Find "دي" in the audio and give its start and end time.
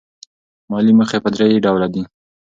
1.93-2.03